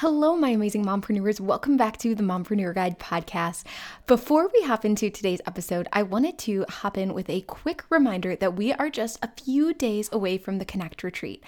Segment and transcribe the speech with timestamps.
[0.00, 1.40] Hello, my amazing mompreneurs.
[1.40, 3.64] Welcome back to the Mompreneur Guide podcast.
[4.06, 8.36] Before we hop into today's episode, I wanted to hop in with a quick reminder
[8.36, 11.42] that we are just a few days away from the Connect Retreat.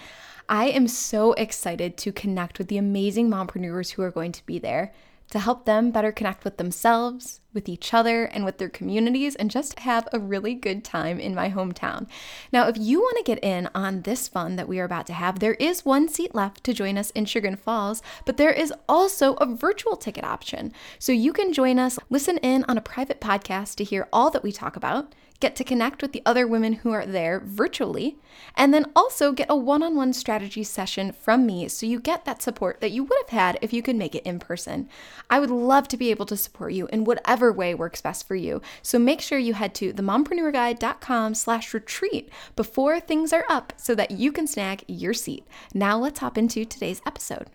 [0.49, 4.59] I am so excited to connect with the amazing mompreneurs who are going to be
[4.59, 4.93] there
[5.30, 9.51] to help them better connect with themselves, with each other, and with their communities, and
[9.51, 12.09] just have a really good time in my hometown.
[12.52, 15.12] Now, if you want to get in on this fun that we are about to
[15.12, 18.73] have, there is one seat left to join us in Sugar Falls, but there is
[18.88, 20.73] also a virtual ticket option.
[20.98, 24.43] So you can join us, listen in on a private podcast to hear all that
[24.43, 28.19] we talk about get to connect with the other women who are there virtually,
[28.55, 32.24] and then also get a one on one strategy session from me so you get
[32.24, 34.88] that support that you would have had if you could make it in person.
[35.29, 38.37] I would love to be able to support you in whatever way works best for
[38.37, 38.61] you.
[38.83, 44.13] So make sure you head to themompreneurguide.com slash retreat before things are up so that
[44.13, 45.46] you can snag your seat.
[45.74, 47.49] Now let's hop into today's episode.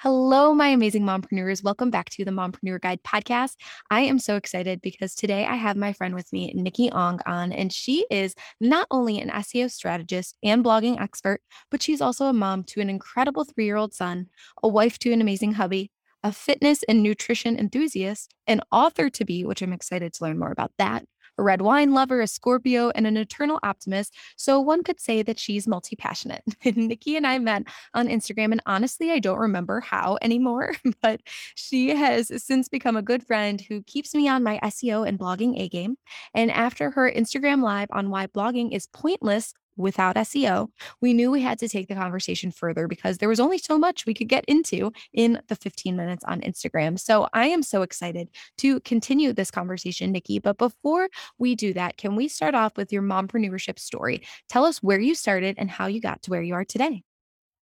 [0.00, 1.64] Hello, my amazing mompreneurs.
[1.64, 3.54] Welcome back to the Mompreneur Guide podcast.
[3.90, 7.50] I am so excited because today I have my friend with me, Nikki Ong, on,
[7.50, 12.34] and she is not only an SEO strategist and blogging expert, but she's also a
[12.34, 14.26] mom to an incredible three year old son,
[14.62, 15.90] a wife to an amazing hubby,
[16.22, 20.52] a fitness and nutrition enthusiast, an author to be, which I'm excited to learn more
[20.52, 21.06] about that,
[21.38, 24.14] a red wine lover, a Scorpio, and an eternal optimist.
[24.36, 26.42] So one could say that she's multi passionate.
[26.64, 31.20] Nikki and I met on Instagram, and honestly, I don't remember how anymore, but
[31.54, 35.60] she has since become a good friend who keeps me on my SEO and blogging
[35.60, 35.96] A game.
[36.34, 40.68] And after her Instagram live on why blogging is pointless without SEO,
[41.00, 44.06] we knew we had to take the conversation further because there was only so much
[44.06, 46.98] we could get into in the 15 minutes on Instagram.
[46.98, 48.28] So I am so excited
[48.58, 50.38] to continue this conversation, Nikki.
[50.38, 54.26] But before we do that, can we start off with your mompreneurship story?
[54.48, 57.02] Tell us where you started and how you got to where you are today.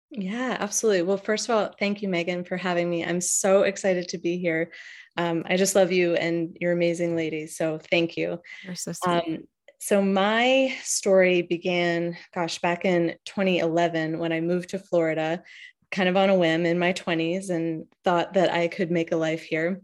[0.09, 1.01] Yeah, absolutely.
[1.01, 3.05] Well, first of all, thank you, Megan, for having me.
[3.05, 4.71] I'm so excited to be here.
[5.17, 7.57] Um, I just love you and you're amazing ladies.
[7.57, 8.39] So thank you.
[8.63, 9.11] You're so sweet.
[9.11, 9.37] Um,
[9.79, 15.43] so my story began, gosh, back in 2011 when I moved to Florida,
[15.91, 19.17] kind of on a whim in my 20s and thought that I could make a
[19.17, 19.81] life here.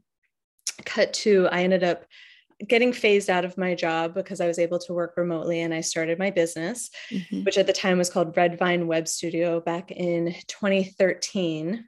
[0.85, 2.05] Cut to, I ended up
[2.67, 5.81] getting phased out of my job because I was able to work remotely and I
[5.81, 7.43] started my business, mm-hmm.
[7.43, 11.85] which at the time was called Red Vine Web Studio back in 2013.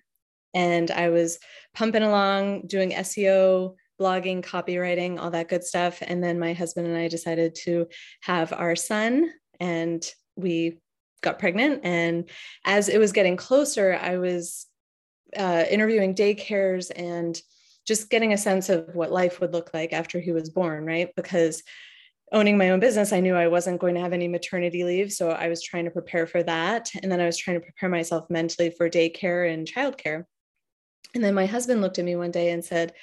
[0.54, 1.40] And I was
[1.74, 6.00] pumping along doing SEO blogging, copywriting, all that good stuff.
[6.02, 7.88] And then my husband and I decided to
[8.22, 10.80] have our son, and we
[11.22, 11.82] got pregnant.
[11.84, 12.30] And
[12.66, 14.68] as it was getting closer, I was
[15.36, 17.40] uh, interviewing daycares and
[17.88, 21.10] just getting a sense of what life would look like after he was born, right?
[21.16, 21.64] Because
[22.32, 25.12] owning my own business, I knew I wasn't going to have any maternity leave.
[25.12, 26.90] So I was trying to prepare for that.
[27.02, 30.24] And then I was trying to prepare myself mentally for daycare and childcare.
[31.14, 32.94] And then my husband looked at me one day and said,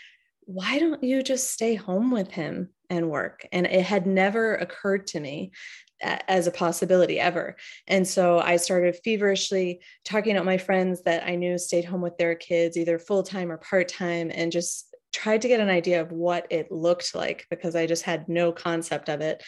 [0.44, 3.47] why don't you just stay home with him and work?
[3.53, 5.53] And it had never occurred to me
[6.03, 7.56] as a possibility ever.
[7.86, 12.19] And so I started feverishly talking to my friends that I knew stayed home with
[12.19, 16.00] their kids, either full time or part time, and just tried to get an idea
[16.00, 19.42] of what it looked like because I just had no concept of it,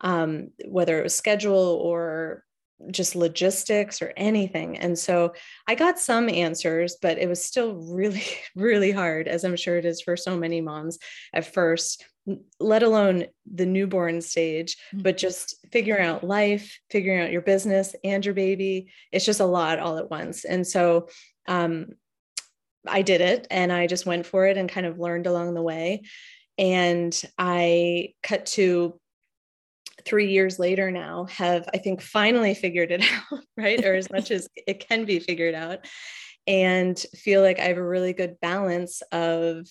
[0.00, 2.44] um, whether it was schedule or
[2.90, 4.76] just logistics or anything.
[4.78, 5.32] And so
[5.66, 9.84] I got some answers, but it was still really, really hard, as I'm sure it
[9.84, 10.98] is for so many moms
[11.32, 12.04] at first,
[12.60, 15.02] let alone the newborn stage, mm-hmm.
[15.02, 18.92] but just figuring out life, figuring out your business and your baby.
[19.12, 20.44] It's just a lot all at once.
[20.44, 21.08] And so
[21.48, 21.88] um,
[22.86, 25.62] I did it and I just went for it and kind of learned along the
[25.62, 26.02] way.
[26.58, 28.98] And I cut to
[30.06, 33.84] three years later now have i think finally figured it out right?
[33.84, 35.86] Or as much as it can be figured out
[36.46, 39.66] and feel like i have a really good balance of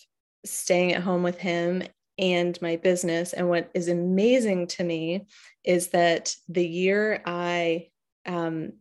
[0.45, 1.83] staying at home with him
[2.17, 3.33] and my business.
[3.33, 5.25] And what is amazing to me
[5.63, 7.87] is that the year i
[8.25, 8.73] um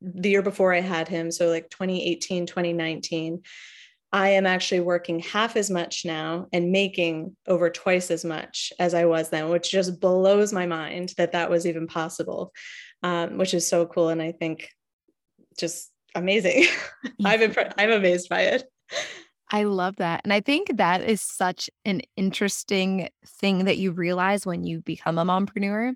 [0.00, 3.42] the year before i had him so like 2018 2019
[4.12, 8.94] I am actually working half as much now and making over twice as much as
[8.94, 12.52] I was then, which just blows my mind that that was even possible,
[13.02, 14.08] um, which is so cool.
[14.08, 14.70] And I think
[15.58, 16.64] just amazing.
[17.24, 18.64] I'm, impre- I'm amazed by it.
[19.50, 20.22] I love that.
[20.24, 25.18] And I think that is such an interesting thing that you realize when you become
[25.18, 25.94] a mompreneur.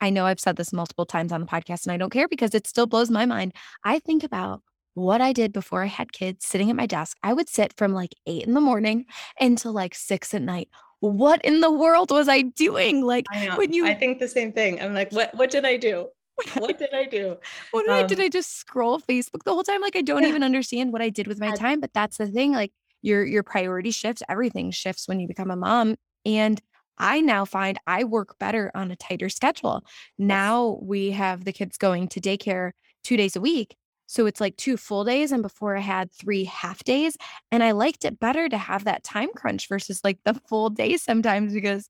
[0.00, 2.54] I know I've said this multiple times on the podcast and I don't care because
[2.54, 3.52] it still blows my mind.
[3.84, 4.62] I think about
[4.98, 7.16] what I did before I had kids sitting at my desk.
[7.22, 9.06] I would sit from like eight in the morning
[9.40, 10.68] until like six at night.
[11.00, 13.04] What in the world was I doing?
[13.04, 14.80] Like I when you I think the same thing.
[14.80, 16.08] I'm like, what what did I do?
[16.54, 17.36] What did I do?
[17.70, 19.80] what did um, I did I just scroll Facebook the whole time?
[19.80, 20.28] Like I don't yeah.
[20.28, 21.80] even understand what I did with my time.
[21.80, 22.52] But that's the thing.
[22.52, 22.72] Like
[23.02, 25.96] your your priority shifts, everything shifts when you become a mom.
[26.24, 26.60] And
[26.98, 29.84] I now find I work better on a tighter schedule.
[30.18, 32.72] Now we have the kids going to daycare
[33.04, 33.76] two days a week.
[34.08, 35.30] So it's like two full days.
[35.30, 37.16] And before I had three half days.
[37.52, 40.96] And I liked it better to have that time crunch versus like the full day
[40.96, 41.88] sometimes because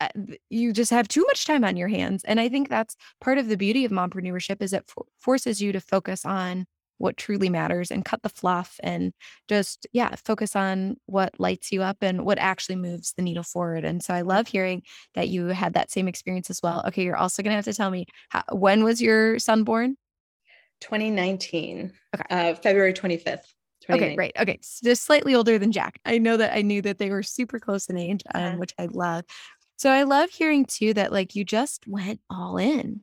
[0.00, 0.08] uh,
[0.50, 2.24] you just have too much time on your hands.
[2.24, 5.72] And I think that's part of the beauty of mompreneurship is it for- forces you
[5.72, 6.66] to focus on
[6.98, 9.14] what truly matters and cut the fluff and
[9.48, 13.86] just yeah focus on what lights you up and what actually moves the needle forward
[13.86, 14.82] and so i love hearing
[15.14, 17.72] that you had that same experience as well okay you're also going to have to
[17.72, 19.96] tell me how, when was your son born
[20.80, 23.44] 2019 okay uh, february 25th
[23.88, 24.32] Okay, right.
[24.38, 25.98] Okay, so just slightly older than Jack.
[26.04, 28.56] I know that I knew that they were super close in age, um, yeah.
[28.56, 29.24] which I love.
[29.76, 33.02] So I love hearing too that like you just went all in.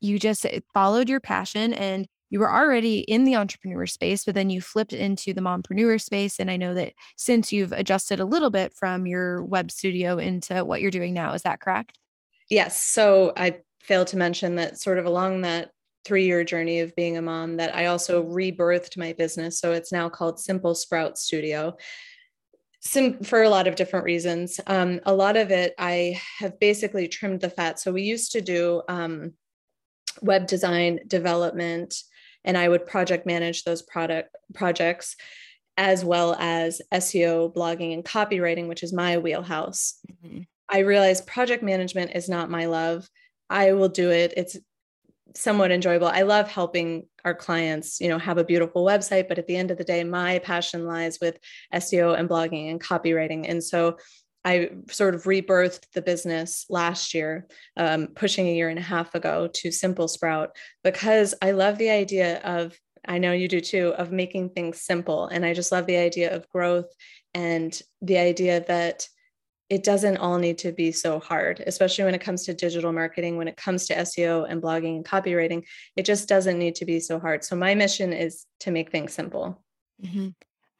[0.00, 4.34] You just eh, followed your passion and you were already in the entrepreneur space, but
[4.34, 6.38] then you flipped into the mompreneur space.
[6.38, 10.64] And I know that since you've adjusted a little bit from your web studio into
[10.64, 11.98] what you're doing now, is that correct?
[12.50, 12.80] Yes.
[12.80, 15.70] So I failed to mention that sort of along that
[16.08, 19.60] three year journey of being a mom, that I also rebirthed my business.
[19.60, 21.76] So it's now called Simple Sprout Studio.
[22.80, 24.58] Sim- for a lot of different reasons.
[24.66, 27.78] Um, a lot of it, I have basically trimmed the fat.
[27.78, 29.34] So we used to do um,
[30.22, 31.94] web design development
[32.44, 35.16] and I would project manage those product projects
[35.76, 40.00] as well as SEO, blogging, and copywriting, which is my wheelhouse.
[40.24, 40.40] Mm-hmm.
[40.68, 43.08] I realized project management is not my love.
[43.48, 44.34] I will do it.
[44.36, 44.56] It's
[45.34, 46.08] somewhat enjoyable.
[46.08, 49.70] I love helping our clients, you know, have a beautiful website, but at the end
[49.70, 51.38] of the day, my passion lies with
[51.74, 53.48] SEO and blogging and copywriting.
[53.48, 53.98] And so
[54.44, 57.46] I sort of rebirthed the business last year,
[57.76, 61.90] um, pushing a year and a half ago to Simple Sprout because I love the
[61.90, 65.26] idea of, I know you do too, of making things simple.
[65.26, 66.90] And I just love the idea of growth
[67.34, 69.06] and the idea that
[69.70, 73.36] it doesn't all need to be so hard, especially when it comes to digital marketing,
[73.36, 75.64] when it comes to SEO and blogging and copywriting.
[75.94, 77.44] It just doesn't need to be so hard.
[77.44, 79.62] So, my mission is to make things simple.
[80.02, 80.28] Mm-hmm.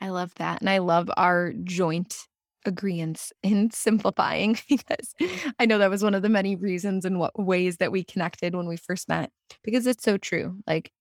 [0.00, 0.60] I love that.
[0.60, 2.16] And I love our joint
[2.64, 5.14] agreements in simplifying because
[5.58, 8.54] I know that was one of the many reasons and what ways that we connected
[8.54, 9.30] when we first met
[9.62, 10.58] because it's so true.
[10.66, 10.92] Like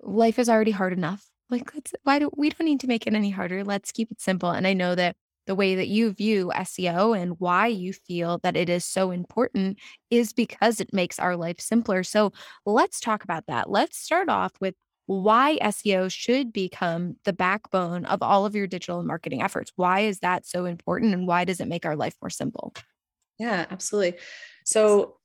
[0.00, 1.24] life is already hard enough.
[1.50, 3.64] Like let's why do we don't need to make it any harder.
[3.64, 4.50] Let's keep it simple.
[4.50, 5.16] And I know that
[5.48, 9.78] the way that you view SEO and why you feel that it is so important
[10.10, 12.04] is because it makes our life simpler.
[12.04, 12.32] So
[12.66, 13.70] let's talk about that.
[13.70, 14.74] Let's start off with
[15.06, 19.72] why SEO should become the backbone of all of your digital marketing efforts.
[19.74, 22.74] Why is that so important and why does it make our life more simple?
[23.38, 24.20] Yeah, absolutely.
[24.66, 25.17] So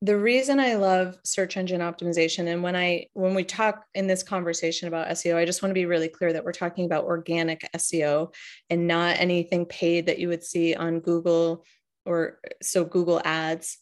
[0.00, 4.22] the reason I love search engine optimization and when I when we talk in this
[4.22, 7.68] conversation about SEO, I just want to be really clear that we're talking about organic
[7.76, 8.32] SEO
[8.70, 11.64] and not anything paid that you would see on Google
[12.06, 13.78] or so Google ads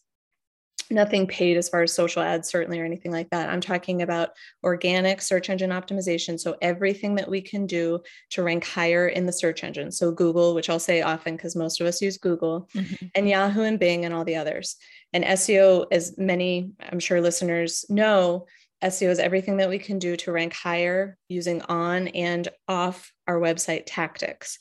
[0.90, 3.49] nothing paid as far as social ads certainly or anything like that.
[3.49, 4.31] I'm talking about
[4.62, 6.38] organic search engine optimization.
[6.38, 8.00] So everything that we can do
[8.31, 9.90] to rank higher in the search engine.
[9.93, 13.07] So google which i'll say often because most of us use google mm-hmm.
[13.14, 14.76] and yahoo and bing and all the others.
[15.12, 18.47] And seo as many i'm sure listeners know
[18.83, 23.38] seo is everything that we can do to rank higher using on and off our
[23.38, 24.59] website tactics.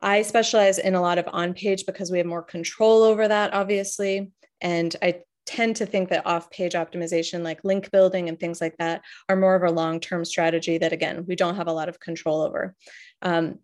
[0.00, 3.54] I specialize in a lot of on page because we have more control over that,
[3.54, 4.32] obviously.
[4.60, 8.76] And I tend to think that off page optimization, like link building and things like
[8.78, 11.88] that, are more of a long term strategy that, again, we don't have a lot
[11.88, 12.74] of control over.
[13.22, 13.58] Um,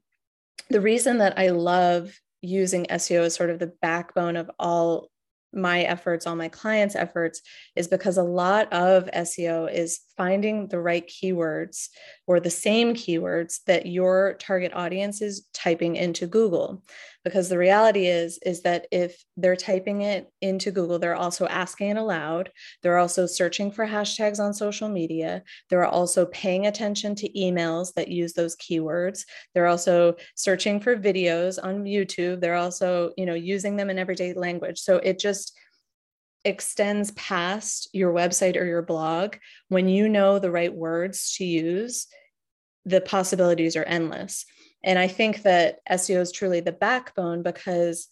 [0.68, 5.10] the reason that I love using SEO as sort of the backbone of all
[5.52, 7.42] my efforts, all my clients' efforts,
[7.74, 11.88] is because a lot of SEO is finding the right keywords
[12.26, 16.82] or the same keywords that your target audience is typing into Google.
[17.24, 21.90] Because the reality is, is that if they're typing it into Google, they're also asking
[21.90, 22.50] it aloud.
[22.82, 25.42] They're also searching for hashtags on social media.
[25.68, 29.24] They're also paying attention to emails that use those keywords.
[29.54, 32.40] They're also searching for videos on YouTube.
[32.40, 34.78] They're also, you know, using them in everyday language.
[34.80, 35.56] So it just
[36.44, 39.36] extends past your website or your blog
[39.68, 42.06] when you know the right words to use
[42.86, 44.46] the possibilities are endless
[44.82, 48.08] And I think that SEO is truly the backbone because,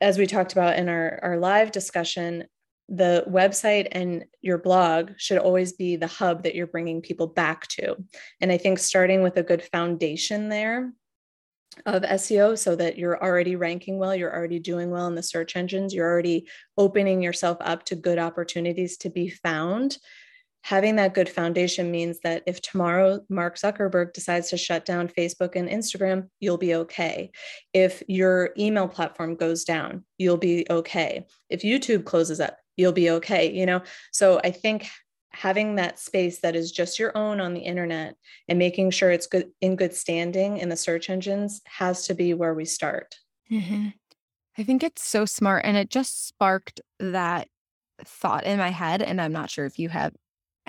[0.00, 2.44] as we talked about in our, our live discussion,
[2.88, 7.66] the website and your blog should always be the hub that you're bringing people back
[7.68, 7.96] to.
[8.40, 10.92] And I think starting with a good foundation there
[11.84, 15.54] of SEO so that you're already ranking well, you're already doing well in the search
[15.54, 19.98] engines, you're already opening yourself up to good opportunities to be found
[20.62, 25.56] having that good foundation means that if tomorrow Mark Zuckerberg decides to shut down Facebook
[25.56, 27.30] and Instagram, you'll be okay.
[27.72, 31.26] If your email platform goes down, you'll be okay.
[31.48, 33.52] If YouTube closes up, you'll be okay.
[33.52, 34.88] You know, so I think
[35.30, 38.16] having that space that is just your own on the internet
[38.48, 42.34] and making sure it's good in good standing in the search engines has to be
[42.34, 43.16] where we start.
[43.50, 43.88] Mm-hmm.
[44.56, 45.64] I think it's so smart.
[45.64, 47.48] And it just sparked that
[48.04, 49.02] thought in my head.
[49.02, 50.12] And I'm not sure if you have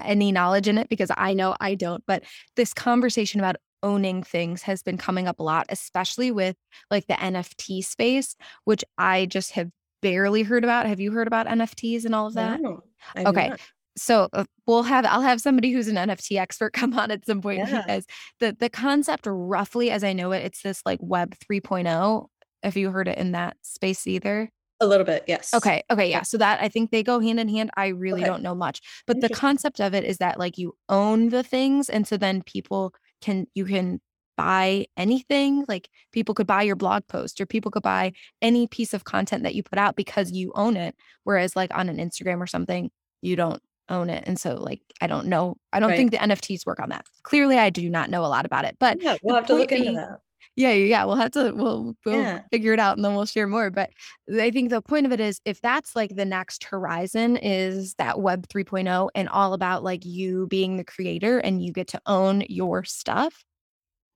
[0.05, 2.03] any knowledge in it because I know I don't.
[2.05, 2.23] But
[2.55, 6.55] this conversation about owning things has been coming up a lot, especially with
[6.91, 9.69] like the NFT space, which I just have
[10.01, 10.85] barely heard about.
[10.85, 12.61] Have you heard about NFTs and all of that?
[12.61, 12.83] No,
[13.17, 13.53] okay.
[13.97, 17.41] So uh, we'll have I'll have somebody who's an NFT expert come on at some
[17.41, 17.81] point yeah.
[17.81, 18.05] because
[18.39, 22.27] the the concept roughly as I know it it's this like web 3.0
[22.63, 24.49] have you heard it in that space either?
[24.81, 25.53] A little bit, yes.
[25.53, 25.83] Okay.
[25.91, 26.09] Okay.
[26.09, 26.21] Yeah.
[26.21, 27.69] So that I think they go hand in hand.
[27.75, 28.29] I really okay.
[28.29, 31.89] don't know much, but the concept of it is that like you own the things.
[31.89, 33.99] And so then people can, you can
[34.37, 35.65] buy anything.
[35.67, 39.43] Like people could buy your blog post or people could buy any piece of content
[39.43, 40.95] that you put out because you own it.
[41.25, 42.89] Whereas like on an Instagram or something,
[43.21, 44.23] you don't own it.
[44.27, 45.57] And so like I don't know.
[45.73, 45.97] I don't right.
[45.97, 47.05] think the NFTs work on that.
[47.23, 48.77] Clearly I do not know a lot about it.
[48.79, 50.19] But yeah, we'll have to look into that
[50.55, 51.05] yeah, yeah.
[51.05, 52.41] We'll have to we'll we'll yeah.
[52.51, 53.69] figure it out and then we'll share more.
[53.69, 53.91] But
[54.39, 58.19] I think the point of it is if that's like the next horizon is that
[58.19, 62.43] web 3.0 and all about like you being the creator and you get to own
[62.49, 63.43] your stuff,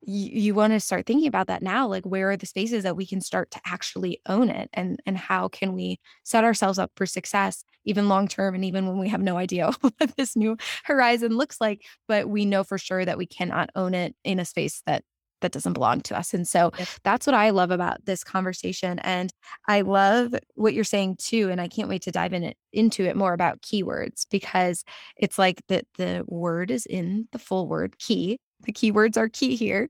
[0.06, 1.88] you, you want to start thinking about that now.
[1.88, 5.18] Like where are the spaces that we can start to actually own it and and
[5.18, 9.10] how can we set ourselves up for success even long term and even when we
[9.10, 13.18] have no idea what this new horizon looks like, but we know for sure that
[13.18, 15.04] we cannot own it in a space that
[15.44, 16.34] that doesn't belong to us.
[16.34, 16.88] And so yep.
[17.04, 18.98] that's what I love about this conversation.
[19.00, 19.32] And
[19.68, 21.50] I love what you're saying too.
[21.52, 24.84] And I can't wait to dive in it, into it more about keywords because
[25.16, 28.40] it's like that the word is in the full word key.
[28.64, 29.90] The keywords are key here.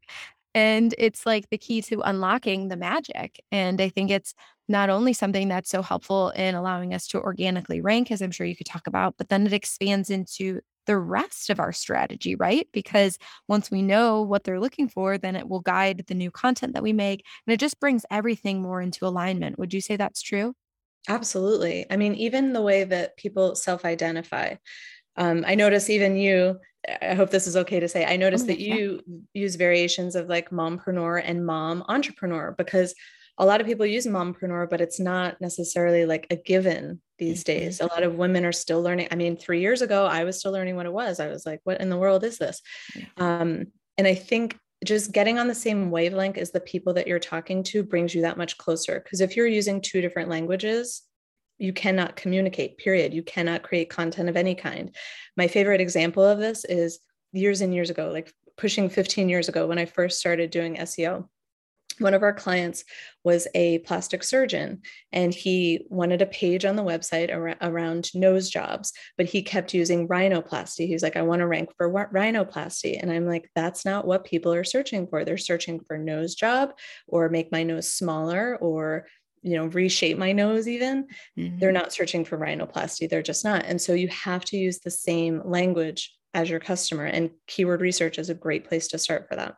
[0.55, 3.41] And it's like the key to unlocking the magic.
[3.51, 4.35] And I think it's
[4.67, 8.45] not only something that's so helpful in allowing us to organically rank, as I'm sure
[8.45, 12.67] you could talk about, but then it expands into the rest of our strategy, right?
[12.73, 16.73] Because once we know what they're looking for, then it will guide the new content
[16.73, 17.23] that we make.
[17.47, 19.59] And it just brings everything more into alignment.
[19.59, 20.53] Would you say that's true?
[21.09, 21.85] Absolutely.
[21.89, 24.55] I mean, even the way that people self identify.
[25.15, 26.59] Um, I notice even you,
[27.01, 28.75] I hope this is okay to say, I notice oh, that yeah.
[28.75, 32.95] you use variations of like mompreneur and mom entrepreneur because
[33.37, 37.59] a lot of people use mompreneur, but it's not necessarily like a given these mm-hmm.
[37.59, 37.81] days.
[37.81, 39.07] A lot of women are still learning.
[39.11, 41.19] I mean, three years ago, I was still learning what it was.
[41.19, 42.61] I was like, what in the world is this?
[43.17, 47.19] Um, and I think just getting on the same wavelength as the people that you're
[47.19, 48.99] talking to brings you that much closer.
[48.99, 51.03] Because if you're using two different languages,
[51.57, 53.13] you cannot communicate, period.
[53.13, 54.93] You cannot create content of any kind.
[55.37, 56.99] My favorite example of this is
[57.31, 61.27] years and years ago, like pushing 15 years ago when I first started doing SEO
[61.99, 62.83] one of our clients
[63.23, 64.81] was a plastic surgeon
[65.11, 69.73] and he wanted a page on the website ar- around nose jobs but he kept
[69.73, 70.87] using rhinoplasty.
[70.87, 73.01] He's like i want to rank for rhinoplasty.
[73.01, 75.23] And i'm like that's not what people are searching for.
[75.23, 76.73] They're searching for nose job
[77.07, 79.07] or make my nose smaller or
[79.41, 81.07] you know reshape my nose even.
[81.37, 81.59] Mm-hmm.
[81.59, 83.09] they're not searching for rhinoplasty.
[83.09, 83.65] They're just not.
[83.65, 88.17] And so you have to use the same language as your customer and keyword research
[88.17, 89.55] is a great place to start for that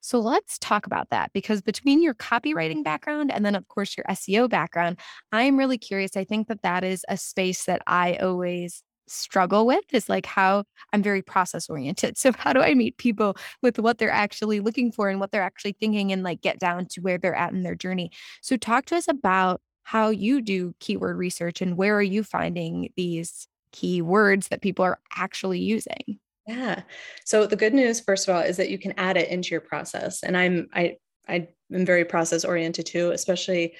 [0.00, 4.04] so let's talk about that because between your copywriting background and then, of course, your
[4.08, 4.98] SEO background,
[5.32, 6.16] I'm really curious.
[6.16, 10.64] I think that that is a space that I always struggle with is like how
[10.92, 12.16] I'm very process oriented.
[12.18, 15.42] So, how do I meet people with what they're actually looking for and what they're
[15.42, 18.10] actually thinking and like get down to where they're at in their journey?
[18.42, 22.90] So, talk to us about how you do keyword research and where are you finding
[22.96, 26.18] these keywords that people are actually using?
[26.48, 26.82] Yeah.
[27.26, 29.60] So the good news, first of all, is that you can add it into your
[29.60, 30.22] process.
[30.22, 30.96] And I'm I
[31.28, 33.74] I am very process oriented too, especially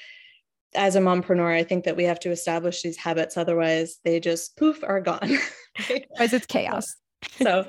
[0.75, 1.51] as a mompreneur.
[1.51, 5.39] I think that we have to establish these habits, otherwise they just poof are gone.
[5.79, 6.95] Otherwise it's chaos.
[7.23, 7.67] So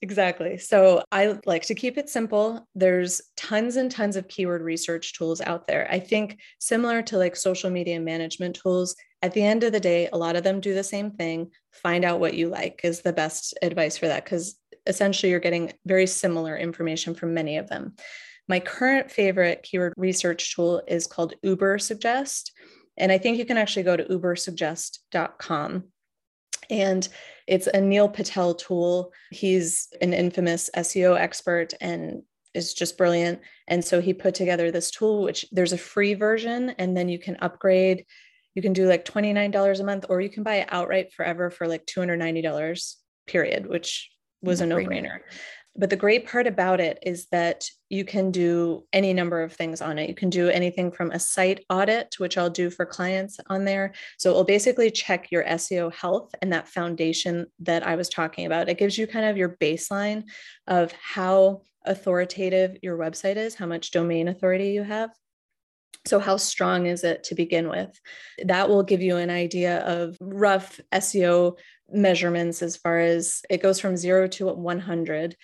[0.00, 0.58] exactly.
[0.58, 2.66] So I like to keep it simple.
[2.74, 5.86] There's tons and tons of keyword research tools out there.
[5.90, 10.08] I think similar to like social media management tools, at the end of the day,
[10.12, 11.50] a lot of them do the same thing.
[11.72, 15.72] Find out what you like is the best advice for that because essentially you're getting
[15.86, 17.94] very similar information from many of them.
[18.48, 22.50] My current favorite keyword research tool is called Ubersuggest.
[22.96, 25.84] And I think you can actually go to ubersuggest.com.
[26.68, 27.08] And
[27.52, 29.12] it's a Neil Patel tool.
[29.30, 32.22] He's an infamous SEO expert and
[32.54, 33.40] is just brilliant.
[33.68, 37.18] And so he put together this tool, which there's a free version, and then you
[37.18, 38.06] can upgrade.
[38.54, 41.68] You can do like $29 a month, or you can buy it outright forever for
[41.68, 42.94] like $290,
[43.26, 45.18] period, which was a no brainer.
[45.74, 49.80] But the great part about it is that you can do any number of things
[49.80, 50.08] on it.
[50.08, 53.92] You can do anything from a site audit, which I'll do for clients on there.
[54.18, 58.44] So it will basically check your SEO health and that foundation that I was talking
[58.44, 58.68] about.
[58.68, 60.24] It gives you kind of your baseline
[60.66, 65.10] of how authoritative your website is, how much domain authority you have.
[66.04, 67.98] So, how strong is it to begin with?
[68.44, 71.56] That will give you an idea of rough SEO
[71.92, 75.36] measurements as far as it goes from zero to 100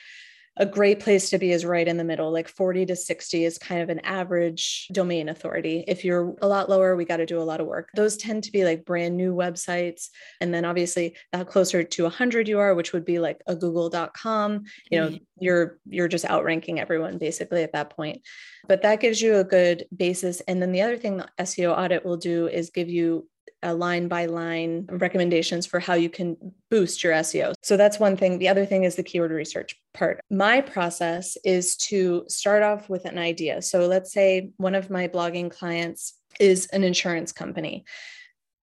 [0.58, 3.58] a great place to be is right in the middle like 40 to 60 is
[3.58, 5.84] kind of an average domain authority.
[5.86, 7.90] If you're a lot lower we got to do a lot of work.
[7.94, 10.08] Those tend to be like brand new websites
[10.40, 14.64] and then obviously the closer to 100 you are which would be like a google.com
[14.90, 15.24] you know mm-hmm.
[15.38, 18.20] you're you're just outranking everyone basically at that point.
[18.66, 20.40] But that gives you a good basis.
[20.40, 23.28] And then the other thing the seo audit will do is give you
[23.62, 26.36] a line by line recommendations for how you can
[26.70, 27.54] boost your SEO.
[27.62, 28.38] So that's one thing.
[28.38, 30.20] The other thing is the keyword research part.
[30.30, 33.62] My process is to start off with an idea.
[33.62, 37.84] So let's say one of my blogging clients is an insurance company.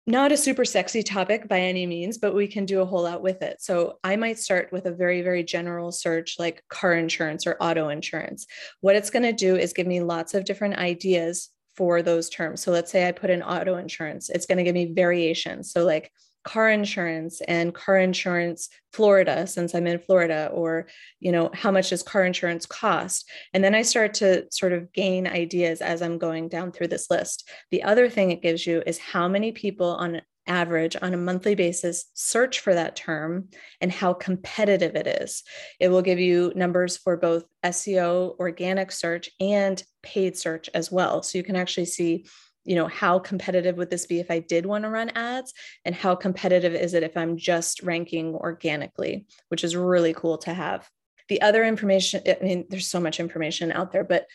[0.09, 3.23] Not a super sexy topic by any means, but we can do a whole lot
[3.23, 3.61] with it.
[3.61, 7.88] So I might start with a very, very general search like car insurance or auto
[7.88, 8.47] insurance.
[8.83, 12.62] What it's going to do is give me lots of different ideas for those terms.
[12.62, 15.73] So let's say I put in auto insurance, it's going to give me variations.
[15.73, 16.11] So like
[16.47, 20.87] car insurance and car insurance Florida since I'm in Florida or
[21.18, 24.92] you know how much does car insurance cost and then I start to sort of
[24.92, 27.50] gain ideas as I'm going down through this list.
[27.73, 31.54] The other thing it gives you is how many people on average on a monthly
[31.54, 33.49] basis search for that term
[33.80, 35.43] and how competitive it is.
[35.80, 41.23] It will give you numbers for both SEO, organic search, and paid search as well.
[41.23, 42.26] So you can actually see
[42.67, 45.54] you know how competitive would this be if i did want to run ads
[45.85, 50.52] and how competitive is it if i'm just ranking organically which is really cool to
[50.52, 50.89] have
[51.28, 54.26] the other information i mean there's so much information out there but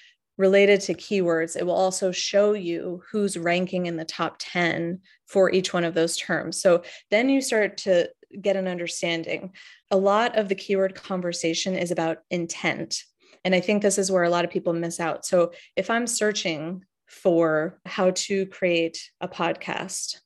[0.42, 5.52] related to keywords, it will also show you who's ranking in the top 10 for
[5.52, 6.60] each one of those terms.
[6.60, 8.10] So then you start to
[8.42, 9.54] get an understanding.
[9.92, 13.04] A lot of the keyword conversation is about intent.
[13.46, 15.26] And I think this is where a lot of people miss out.
[15.26, 20.18] So if I'm searching for how to create a podcast,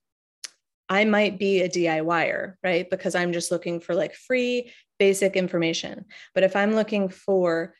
[0.88, 2.89] I might be a DIYer, right?
[2.89, 6.06] Because I'm just looking for like free basic information.
[6.34, 7.73] But if I'm looking for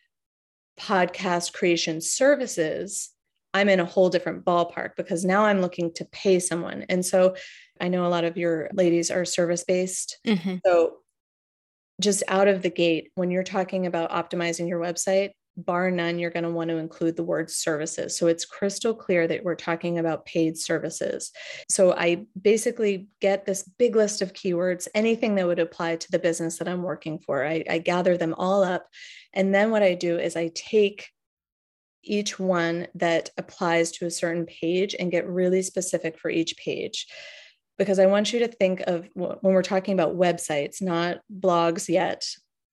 [0.80, 3.12] podcast creation services,
[3.54, 6.86] I'm in a whole different ballpark because now I'm looking to pay someone.
[6.90, 7.36] And so
[7.80, 10.20] I know a lot of your ladies are service based.
[10.28, 10.58] Mm-hmm.
[10.66, 10.98] So
[12.02, 16.32] just out of the gate, when you're talking about optimizing your website, bar none, you're
[16.32, 18.18] going to want to include the word services.
[18.18, 21.32] So it's crystal clear that we're talking about paid services.
[21.70, 26.20] So I basically get this big list of keywords, anything that would apply to the
[26.20, 27.46] business that I'm working for.
[27.46, 28.88] I, I gather them all up.
[29.34, 31.10] And then what I do is I take
[32.04, 37.08] each one that applies to a certain page and get really specific for each page
[37.78, 42.26] because I want you to think of when we're talking about websites, not blogs yet,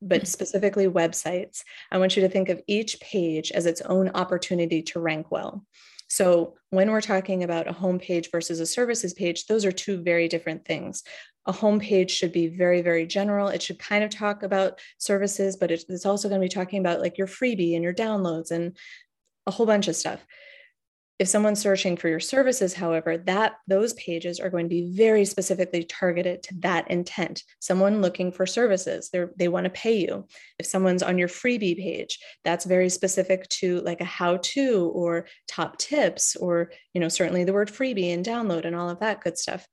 [0.03, 0.27] but mm-hmm.
[0.27, 5.01] specifically websites, I want you to think of each page as its own opportunity to
[5.01, 5.65] rank well.
[6.09, 10.29] So when we're talking about a homepage versus a services page, those are two very
[10.29, 11.03] different things.
[11.47, 13.49] A homepage should be very, very general.
[13.49, 17.01] It should kind of talk about services, but it's also going to be talking about
[17.01, 18.77] like your freebie and your downloads and
[19.47, 20.25] a whole bunch of stuff.
[21.19, 25.25] If someone's searching for your services, however, that those pages are going to be very
[25.25, 27.45] specifically targeted to that intent.
[27.61, 30.27] Someone looking for services, they want to pay you.
[30.59, 35.79] If someone's on your freebie page, that's very specific to like a how-to or top
[35.79, 39.39] tips or, you know, certainly the word freebie and download and all of that good
[39.39, 39.67] stuff.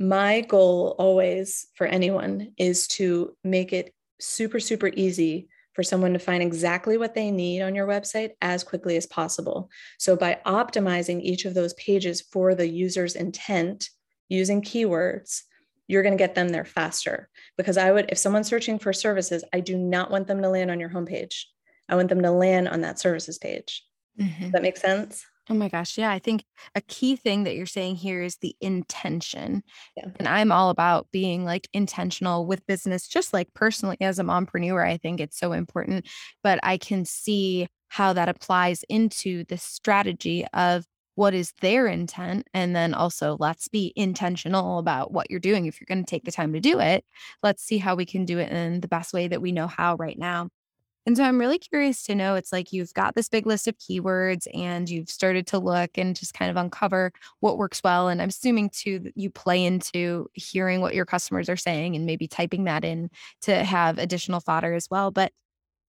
[0.00, 6.18] My goal always for anyone is to make it super super easy for someone to
[6.18, 9.70] find exactly what they need on your website as quickly as possible.
[9.98, 13.90] So, by optimizing each of those pages for the user's intent
[14.28, 15.42] using keywords,
[15.86, 17.28] you're going to get them there faster.
[17.56, 20.70] Because I would, if someone's searching for services, I do not want them to land
[20.70, 21.44] on your homepage.
[21.88, 23.84] I want them to land on that services page.
[24.18, 24.44] Mm-hmm.
[24.44, 25.26] Does that make sense?
[25.50, 25.98] Oh my gosh.
[25.98, 26.10] Yeah.
[26.10, 29.62] I think a key thing that you're saying here is the intention.
[29.94, 30.06] Yeah.
[30.18, 34.86] And I'm all about being like intentional with business, just like personally as a mompreneur.
[34.86, 36.06] I think it's so important.
[36.42, 42.48] But I can see how that applies into the strategy of what is their intent.
[42.54, 45.66] And then also, let's be intentional about what you're doing.
[45.66, 47.04] If you're going to take the time to do it,
[47.42, 49.96] let's see how we can do it in the best way that we know how
[49.96, 50.48] right now.
[51.06, 53.76] And so I'm really curious to know it's like you've got this big list of
[53.76, 58.08] keywords and you've started to look and just kind of uncover what works well.
[58.08, 62.06] And I'm assuming too that you play into hearing what your customers are saying and
[62.06, 63.10] maybe typing that in
[63.42, 65.10] to have additional fodder as well.
[65.10, 65.32] But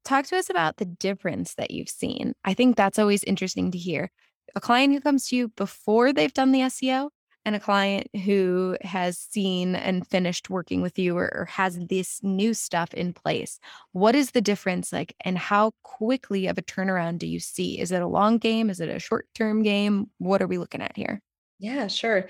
[0.03, 2.33] talk to us about the difference that you've seen.
[2.43, 4.11] I think that's always interesting to hear.
[4.55, 7.09] A client who comes to you before they've done the SEO
[7.45, 12.19] and a client who has seen and finished working with you or, or, has this
[12.23, 13.59] new stuff in place
[13.93, 17.91] what is the difference like and how quickly of a turnaround do you see is
[17.91, 20.95] it a long game is it a short term game what are we looking at
[20.97, 21.21] here
[21.59, 22.27] yeah, sure.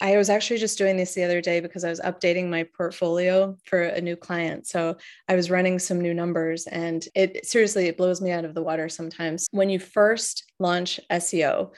[0.00, 3.56] I was actually just doing this the other day because I was updating my portfolio
[3.64, 4.66] for a new client.
[4.66, 4.96] So
[5.28, 8.62] I was running some new numbers and it seriously it blows me out of the
[8.62, 9.46] water sometimes.
[9.50, 11.72] When you first launch SEO,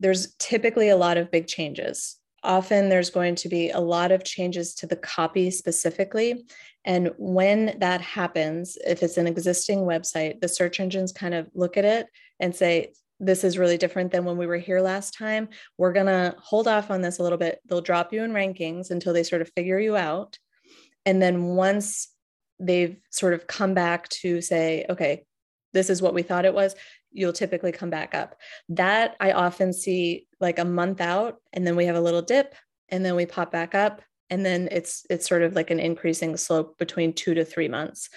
[0.00, 4.24] there's typically a lot of big changes often there's going to be a lot of
[4.24, 6.44] changes to the copy specifically.
[6.84, 11.76] And when that happens, if it's an existing website, the search engines kind of look
[11.76, 12.06] at it
[12.40, 15.48] and say, this is really different than when we were here last time.
[15.76, 17.60] We're going to hold off on this a little bit.
[17.66, 20.38] They'll drop you in rankings until they sort of figure you out.
[21.04, 22.08] And then once
[22.60, 25.24] they've sort of come back to say, okay,
[25.72, 26.74] this is what we thought it was,
[27.12, 28.36] you'll typically come back up.
[28.68, 32.54] That I often see like a month out and then we have a little dip
[32.88, 36.36] and then we pop back up and then it's it's sort of like an increasing
[36.36, 38.08] slope between 2 to 3 months.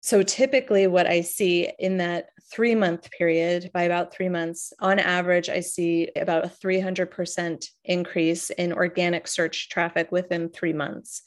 [0.00, 4.98] So typically what I see in that 3 month period by about 3 months on
[4.98, 11.22] average I see about a 300% increase in organic search traffic within 3 months.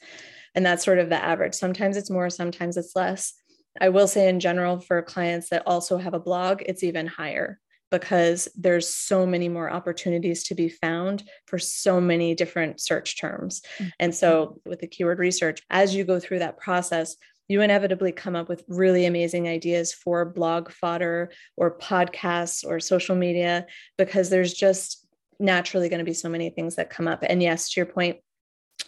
[0.54, 1.54] And that's sort of the average.
[1.54, 3.34] Sometimes it's more, sometimes it's less.
[3.80, 7.60] I will say in general for clients that also have a blog, it's even higher
[7.90, 13.62] because there's so many more opportunities to be found for so many different search terms.
[13.78, 13.88] Mm-hmm.
[14.00, 17.16] And so with the keyword research, as you go through that process,
[17.48, 23.14] you inevitably come up with really amazing ideas for blog fodder or podcasts or social
[23.14, 25.06] media because there's just
[25.38, 27.22] naturally going to be so many things that come up.
[27.22, 28.16] And yes, to your point,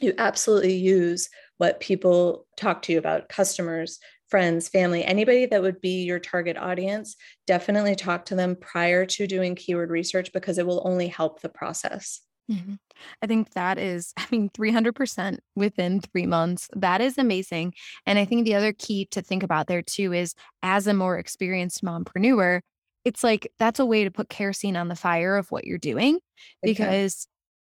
[0.00, 3.98] you absolutely use what people talk to you about, customers,
[4.28, 9.26] friends, family, anybody that would be your target audience, definitely talk to them prior to
[9.26, 12.20] doing keyword research because it will only help the process.
[12.50, 12.74] Mm-hmm.
[13.22, 16.68] I think that is, I mean, 300% within three months.
[16.74, 17.74] That is amazing.
[18.06, 21.18] And I think the other key to think about there too is as a more
[21.18, 22.60] experienced mompreneur,
[23.04, 26.18] it's like that's a way to put kerosene on the fire of what you're doing
[26.62, 27.26] because